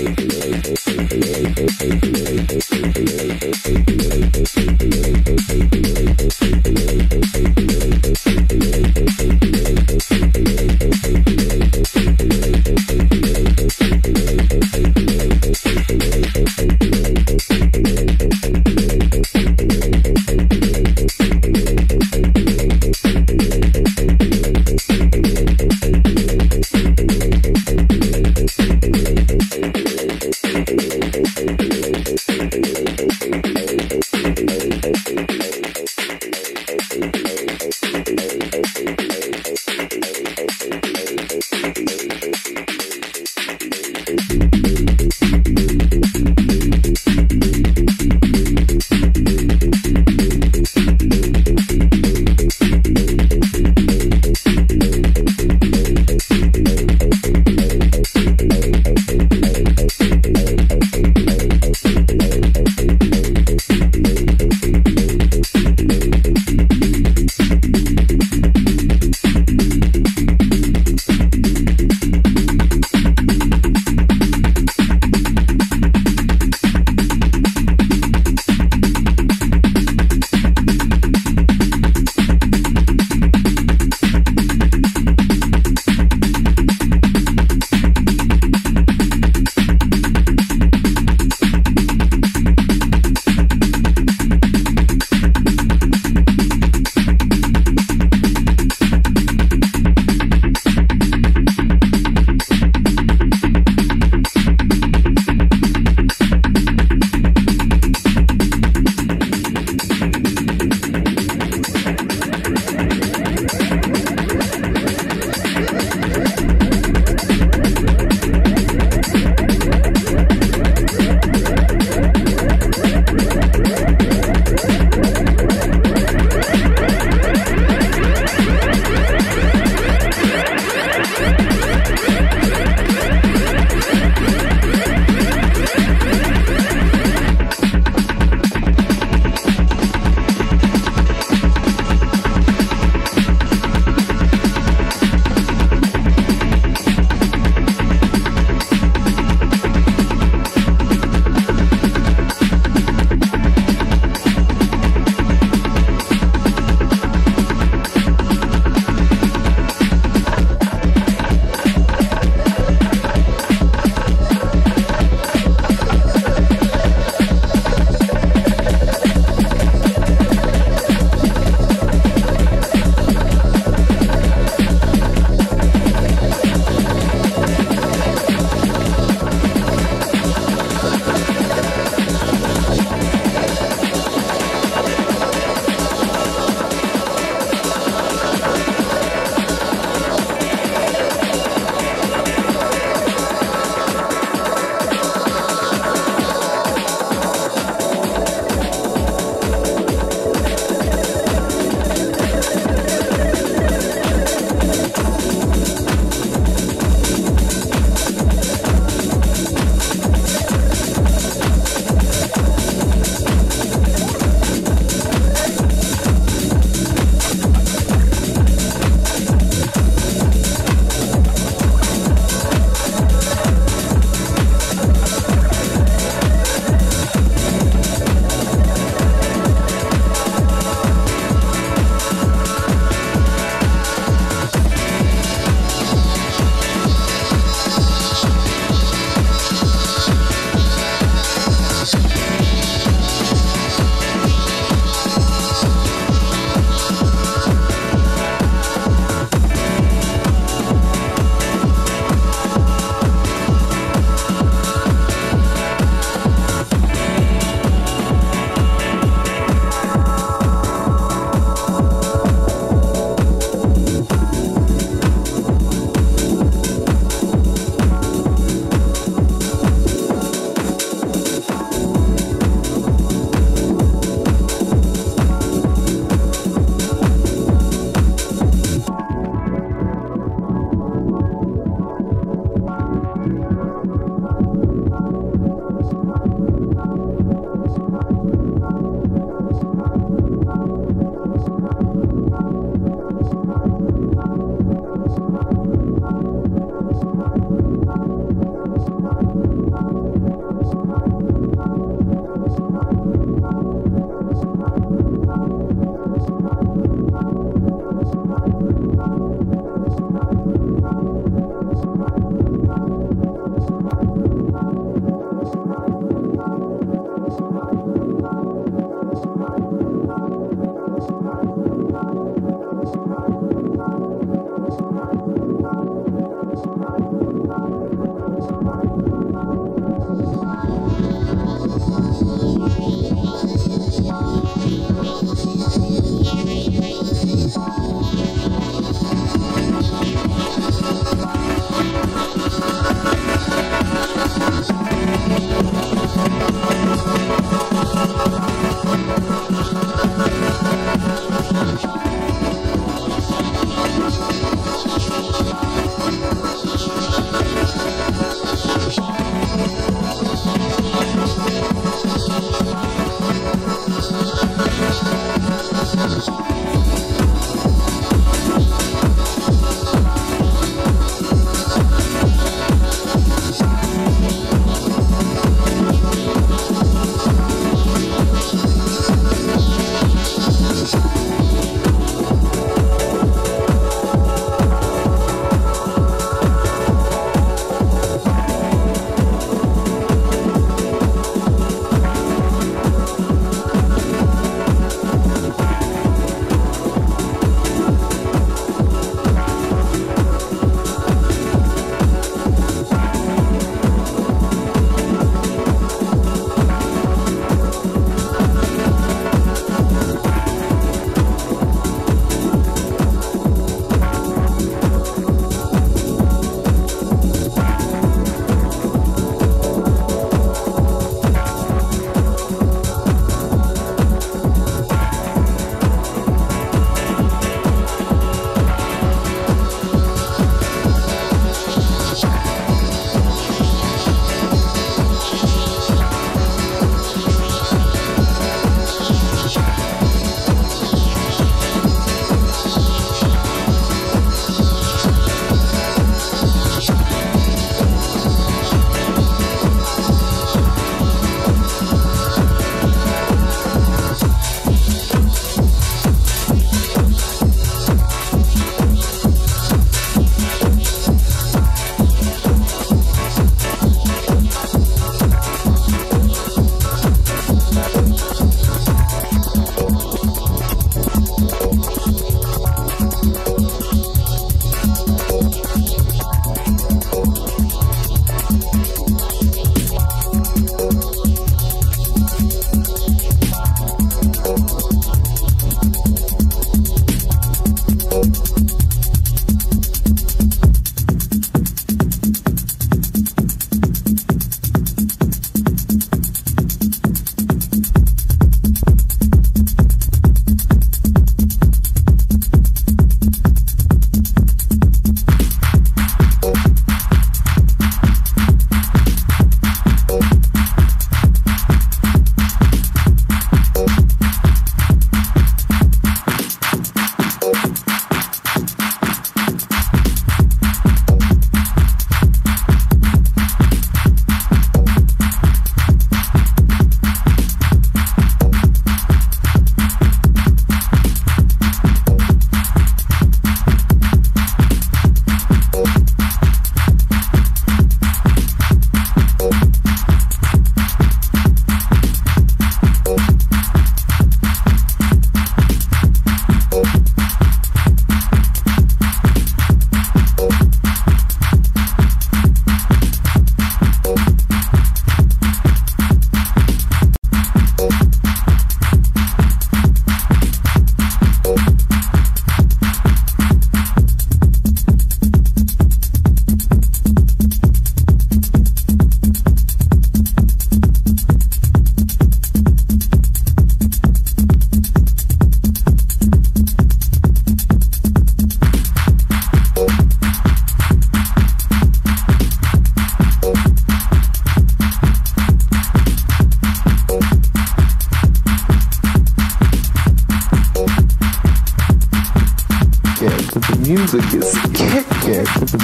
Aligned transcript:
Thank 0.00 0.20
you. 4.94 5.07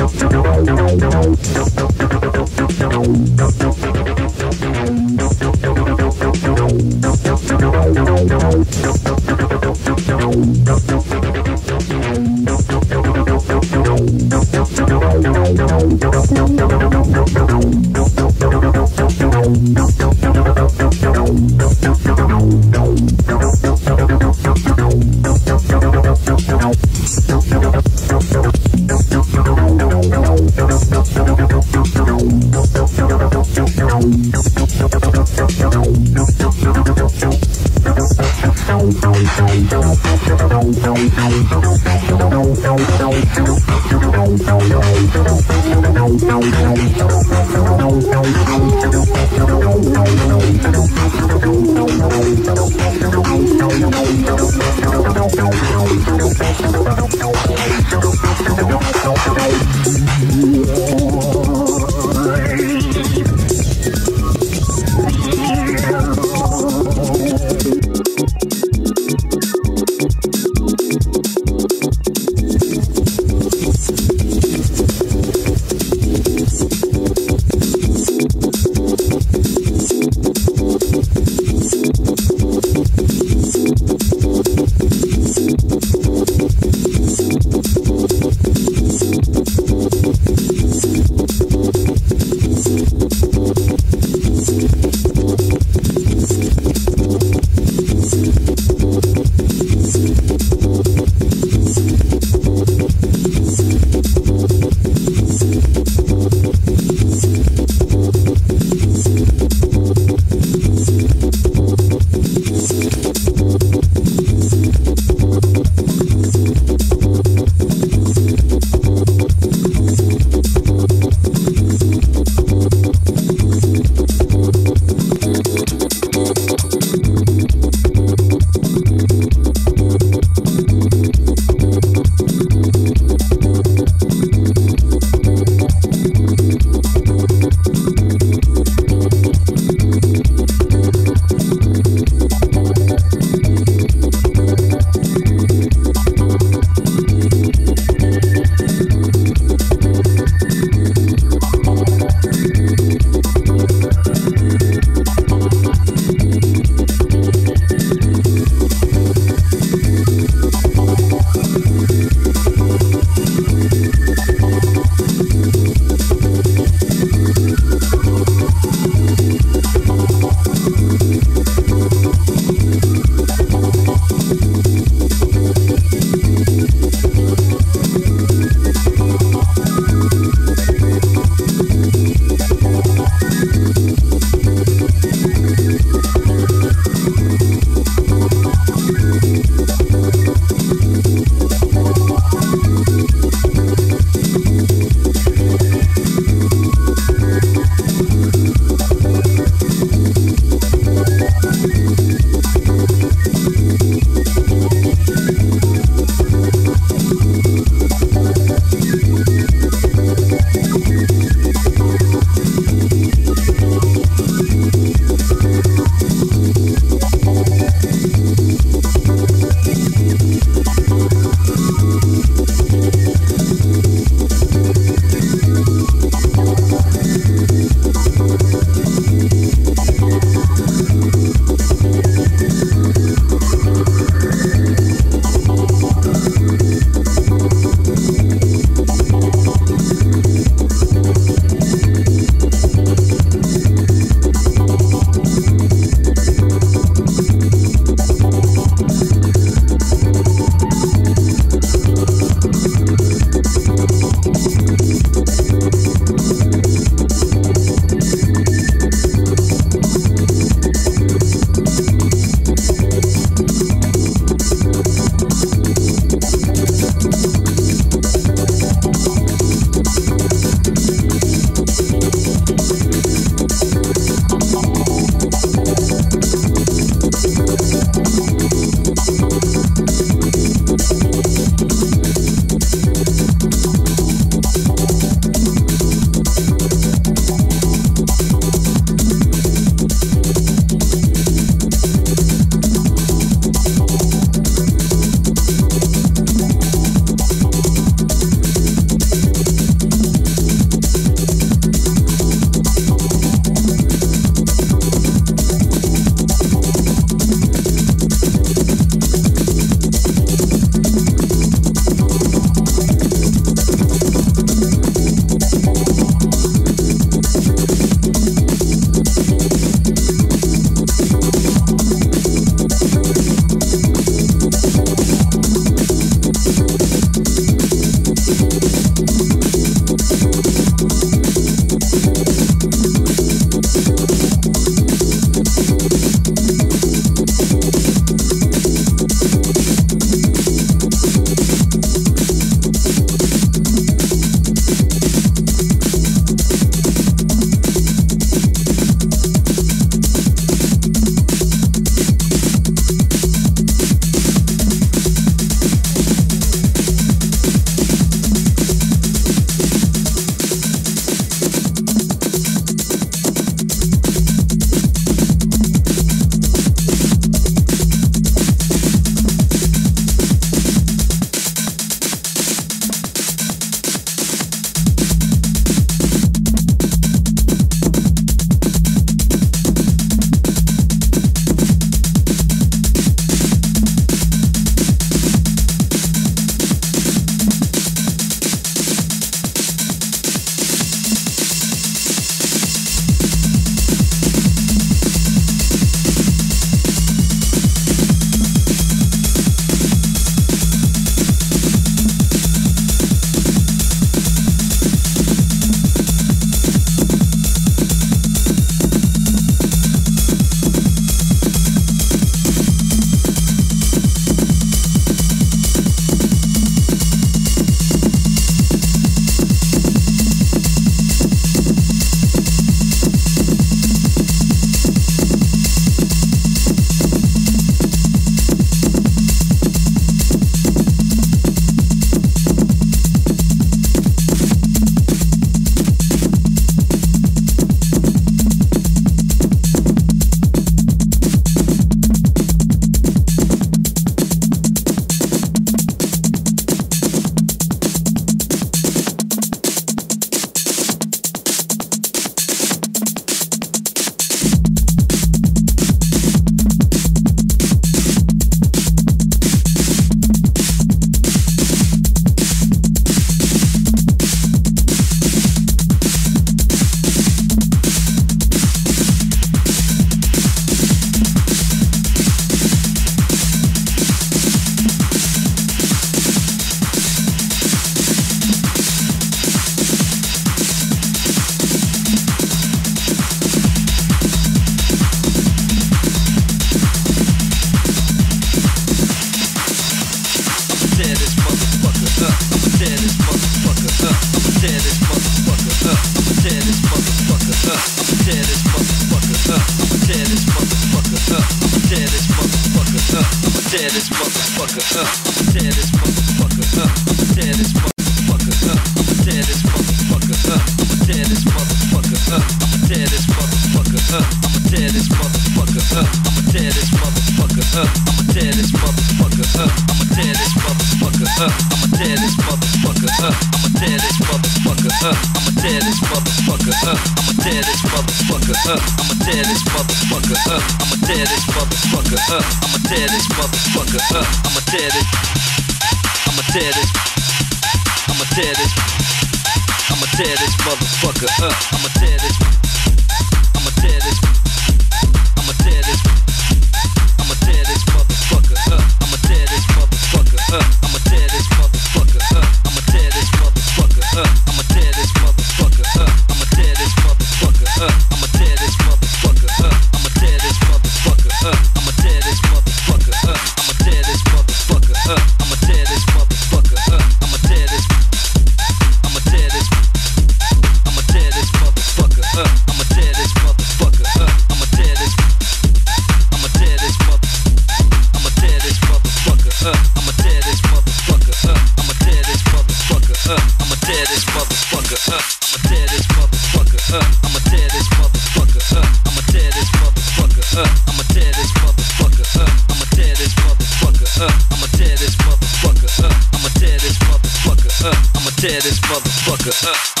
tear 598.41 598.59
this 598.61 598.79
motherfucker 598.79 599.67
up. 599.69 600.00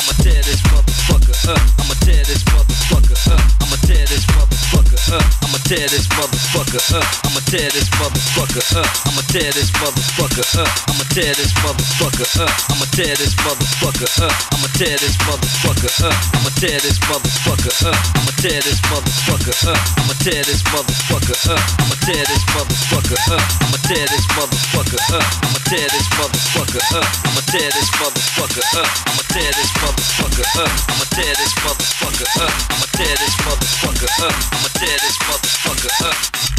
tear 5.71 5.87
this 5.87 6.07
motherfucker 6.19 6.83
up. 6.99 7.07
I'ma 7.23 7.39
tear 7.47 7.69
this 7.71 7.87
motherfucker 7.95 8.59
up. 8.75 8.91
I'ma 9.07 9.23
tear 9.31 9.47
this 9.55 9.71
motherfucker 9.79 10.43
up. 10.59 10.67
I'ma 10.91 11.07
tear 11.15 11.31
this 11.31 11.53
motherfucker 11.63 12.27
up. 12.43 12.51
I'ma 12.75 12.85
tear 12.91 13.15
this 13.15 13.31
motherfucker 13.39 14.11
up. 14.19 14.35
I'ma 14.51 14.67
tear 14.75 14.99
this 14.99 15.15
motherfucker 15.23 15.87
up. 16.03 16.11
I'ma 16.35 16.51
tear 16.59 16.75
this 16.83 16.99
motherfucker 17.07 17.71
up. 17.87 17.95
I'ma 18.19 18.31
tear 18.43 18.59
this 18.59 18.83
motherfucker 18.83 19.55
up. 19.63 19.79
I'ma 19.95 20.13
tear 20.19 20.43
this 20.43 20.59
motherfucker 20.59 21.39
up. 21.47 21.63
I'ma 21.79 22.03
tear 22.03 22.27
this 22.27 22.43
motherfucker 22.51 23.15
up. 23.15 23.31
I'ma 23.55 23.79
tear 23.87 24.03
this 24.11 24.27
motherfucker 24.35 24.99
up. 25.15 25.23
I'ma 25.47 25.59
tear 25.71 25.87
this 25.87 26.07
motherfucker 26.19 26.83
up. 26.91 27.07
I'ma 27.23 27.41
tear 27.47 27.71
this 27.71 27.87
motherfucker 27.95 28.67
up. 28.75 28.91
I'ma 29.07 29.23
tear 29.31 29.51
this 29.55 29.71
motherfucker 29.79 30.43
up. 30.51 30.71
I'ma 30.91 31.05
tear 31.15 31.31
this 31.39 31.53
motherfucker 31.63 32.27
up. 32.35 32.51
I'ma 32.75 32.87
tear 32.91 33.15
this 33.15 33.35
motherfucker 33.45 34.25
up. 34.27 34.35
I'ma 34.51 34.69
tear 34.75 34.97
this 34.99 35.17
motherfucker 35.21 35.60
motherfucker 35.63 36.47
up. 36.47 36.50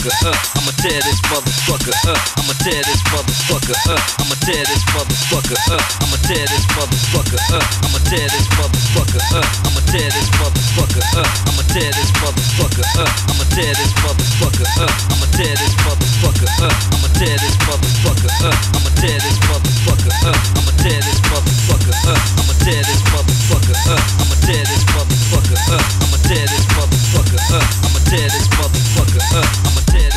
motherfucker 0.00 0.56
up 0.56 0.59
tear 0.80 1.00
this 1.04 1.20
motherfucker 1.28 1.92
up. 2.08 2.16
I'ma 2.40 2.54
tear 2.64 2.80
this 2.88 3.02
motherfucker 3.12 3.76
up. 3.92 4.00
I'ma 4.16 4.36
tear 4.40 4.64
this 4.64 4.84
motherfucker 4.96 5.60
up. 5.76 5.84
I'ma 6.00 6.16
tear 6.24 6.44
this 6.48 6.64
motherfucker 6.72 7.36
up. 7.52 7.64
I'ma 7.84 8.00
tear 8.08 8.24
this 8.32 8.48
motherfucker 8.56 9.20
up. 9.36 9.44
I'ma 9.68 9.80
tear 9.92 10.08
this 10.08 10.28
motherfucker 10.40 11.04
up. 11.20 11.28
I'ma 11.52 11.62
tear 11.68 11.92
this 11.92 12.10
motherfucker 12.16 12.88
up. 12.96 13.12
I'ma 13.28 13.44
tear 13.52 13.72
this 13.76 13.92
motherfucker 14.00 14.64
up. 14.80 14.92
I'ma 15.12 15.26
tear 15.36 15.52
this 15.60 15.74
motherfucker 15.84 16.48
up. 16.64 16.72
I'ma 16.96 17.08
tear 17.12 17.36
this 17.36 17.56
motherfucker 17.60 18.32
up. 18.40 18.48
I'ma 18.72 18.88
tear 18.96 19.18
this 19.20 19.36
motherfucker 19.36 20.14
up. 20.24 20.40
I'ma 20.56 20.72
tear 20.80 21.00
this 21.04 21.20
motherfucker 21.28 21.90
up. 21.90 22.24
I'ma 22.40 22.54
tear 22.56 22.80
this 22.80 23.00
motherfucker 23.04 23.76
up. 23.84 24.00
I'ma 24.16 24.36
tear 24.40 24.64
this 24.64 24.84
motherfucker 24.96 25.60
up. 25.68 25.84
I'ma 26.00 26.16
tear 26.24 26.46
this 26.48 26.64
motherfucker 26.72 27.40
up. 27.52 27.68
I'ma 27.84 27.98
tear 28.08 28.28
this 28.28 28.48
motherfucker 28.48 29.22
up. 29.36 29.48
I'ma 29.66 29.82
tear 29.92 30.09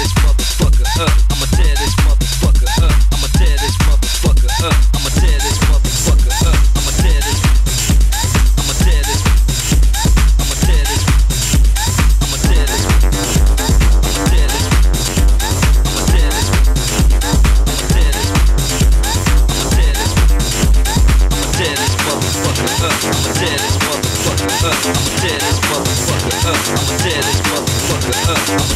I'm 0.95 1.41
a 1.41 1.47
dead 1.57 1.77
motherfucker 2.05 2.69
up. 2.83 2.93
I'm 3.13 3.23
a 3.23 3.27
dead 3.33 3.59
motherfucker 3.81 4.63
up. 4.63 4.77
I'm 4.93 5.05
a 5.07 5.09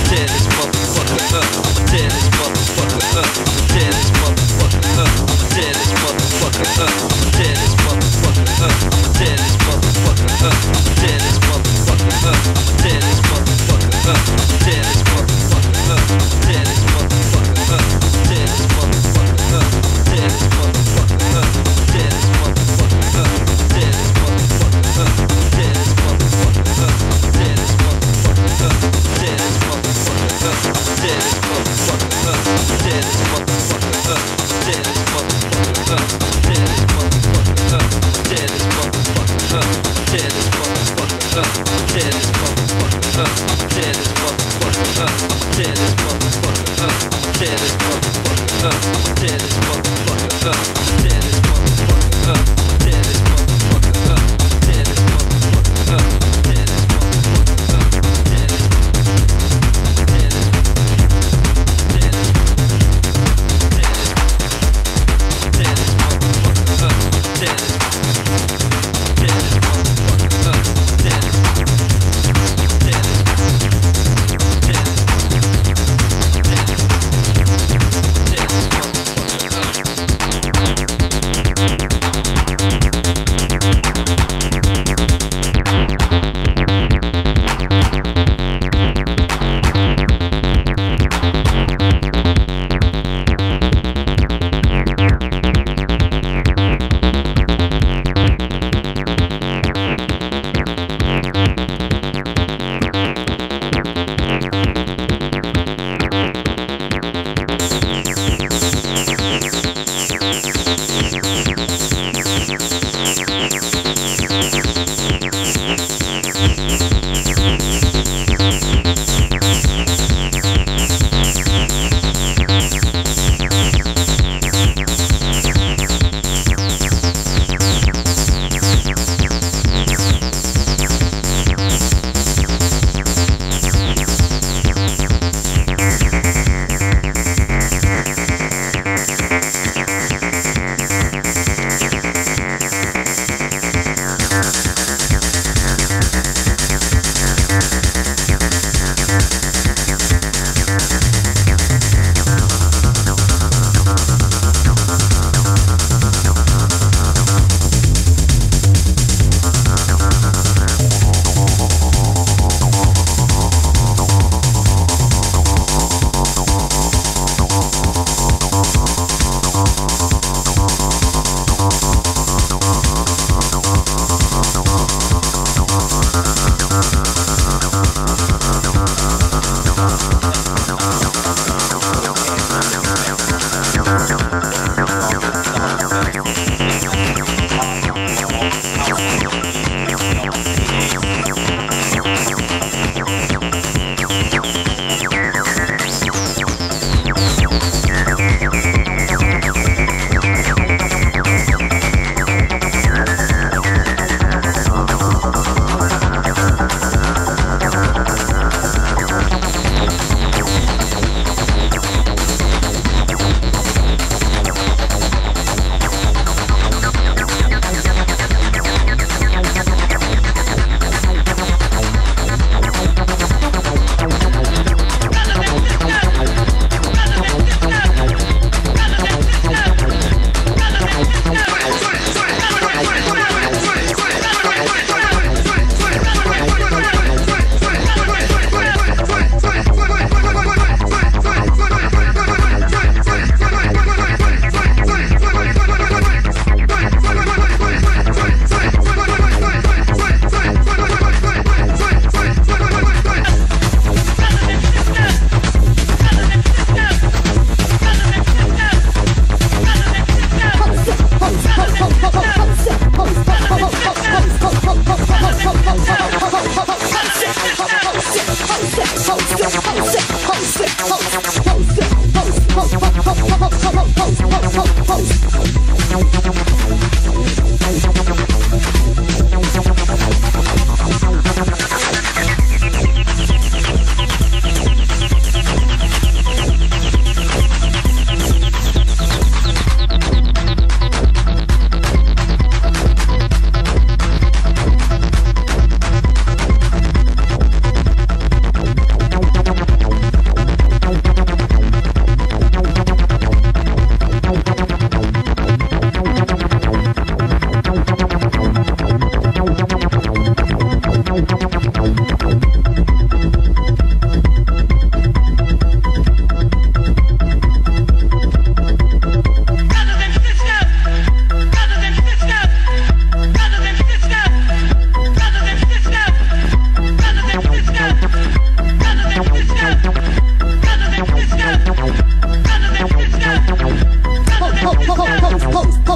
dead 0.10 0.57
Dead 1.28 1.40
as 2.06 2.30
motherfucker, 2.40 3.12
dead 3.68 3.94
as 3.94 4.12
motherfucker, 4.12 5.08
dead 5.56 5.76
as 5.76 5.92
motherfucker. 18.72 19.97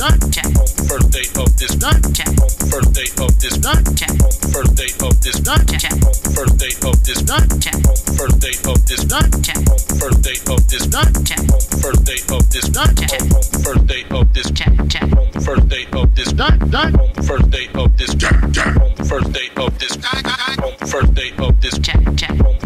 Jack. 0.03 0.19
First 0.91 1.13
day 1.13 1.23
of 1.39 1.57
this 1.57 1.77
Jack. 1.77 2.03
First 2.67 2.91
day 2.93 3.07
of 3.23 3.39
this 3.39 3.57
Jack. 3.59 3.87
First 4.51 4.75
day 4.75 4.91
of 4.99 5.23
this 5.23 5.39
Jack. 5.39 5.71
First 6.35 6.59
day 6.59 6.75
of 6.83 7.05
this 7.05 7.23
Jack. 7.23 7.47
First 8.19 8.41
day 8.43 8.59
of 8.67 8.83
this 8.89 9.05
Jack. 9.07 9.63
First 10.03 10.23
day 10.23 10.39
of 10.51 10.67
this 10.67 10.87
Jack. 10.91 11.39
First 11.79 12.03
day 12.03 12.19
of 12.19 12.43
this 12.51 12.69
Jack. 12.69 12.99
First 13.63 13.87
day 13.87 14.03
of 14.11 14.35
this 14.35 14.51
Jack. 14.51 14.75
First 14.83 15.47
day 15.47 15.71
of 15.71 16.13
this 16.13 16.33
Jack. 16.33 16.51
First 17.15 17.51
day 17.51 17.69
of 17.71 17.97
this 17.97 18.15
Jack. 18.15 18.43
First 19.07 19.33
day 19.33 19.47
of 19.57 19.79
this 19.79 19.93
First 20.83 21.15
day 21.15 21.31
of 21.39 21.61
this 21.61 21.79
Jack. 21.79 22.09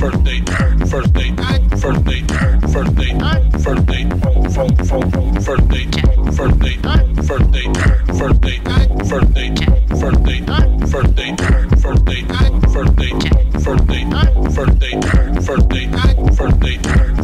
birthday 0.01 1.31
birthday 1.31 1.68
first 1.81 2.05
date, 2.05 2.31
first 2.73 2.95
date, 2.97 3.21
first 3.63 3.87
date, 3.87 4.13
first 4.53 4.77
date, 4.77 4.85
first 4.85 5.11
date, 5.13 5.45
first 5.45 5.69
date, 5.69 5.95
first 6.35 6.59
date, 6.61 6.87
first 7.29 7.51
date, 7.53 7.77
first 8.19 9.35
date, 9.35 9.59
first 10.01 10.25
date, 10.25 10.49
first 10.91 11.15
date, 11.15 11.39
first 11.69 12.07
date, 12.07 12.29
first 12.29 12.97
date, 12.97 14.15
first 14.55 14.79
date, 14.79 15.05
first 15.45 15.69
date, 15.69 16.37
first 16.37 16.61
date. 16.61 17.08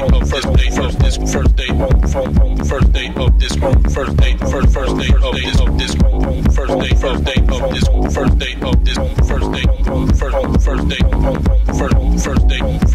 day 0.00 0.18
of 0.18 0.30
first 0.30 0.52
day 0.54 0.68
of 0.78 0.98
this 0.98 1.16
first 1.32 1.56
day 1.56 1.68
of 1.68 2.68
first 2.68 2.92
day 2.92 3.12
of 3.16 3.38
this 3.38 3.54
first 3.94 4.16
day 4.16 4.36
first 4.36 4.72
first 4.72 4.96
day 4.98 5.12
of 5.22 5.34
this 5.34 5.60
of 5.60 5.78
this 5.78 5.94
first 6.54 6.78
day 6.80 6.94
first 6.94 7.24
day 7.24 7.34
of 7.48 7.70
this 7.70 8.14
first 8.14 8.38
day 8.38 8.54
of 8.62 8.84
this 8.84 8.98
first 9.28 9.52
day 9.52 9.64
first 10.14 10.64
first 10.64 10.88
day 10.88 11.00
first 11.78 12.24
first 12.24 12.48
day 12.48 12.89